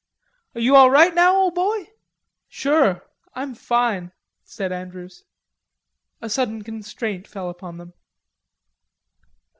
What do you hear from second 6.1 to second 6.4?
A